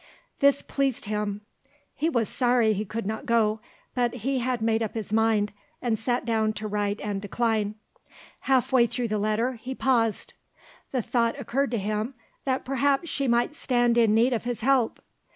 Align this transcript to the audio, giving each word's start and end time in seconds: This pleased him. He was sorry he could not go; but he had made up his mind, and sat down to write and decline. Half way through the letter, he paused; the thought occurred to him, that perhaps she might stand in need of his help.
This 0.39 0.63
pleased 0.63 1.05
him. 1.05 1.41
He 1.93 2.09
was 2.09 2.27
sorry 2.27 2.73
he 2.73 2.85
could 2.85 3.05
not 3.05 3.27
go; 3.27 3.59
but 3.93 4.15
he 4.15 4.39
had 4.39 4.59
made 4.59 4.81
up 4.81 4.95
his 4.95 5.13
mind, 5.13 5.53
and 5.79 5.93
sat 5.99 6.25
down 6.25 6.53
to 6.53 6.67
write 6.67 6.99
and 7.01 7.21
decline. 7.21 7.75
Half 8.39 8.73
way 8.73 8.87
through 8.87 9.09
the 9.09 9.19
letter, 9.19 9.59
he 9.61 9.75
paused; 9.75 10.33
the 10.91 11.03
thought 11.03 11.39
occurred 11.39 11.69
to 11.69 11.77
him, 11.77 12.15
that 12.45 12.65
perhaps 12.65 13.09
she 13.11 13.27
might 13.27 13.53
stand 13.53 13.95
in 13.95 14.15
need 14.15 14.33
of 14.33 14.43
his 14.43 14.61
help. 14.61 14.99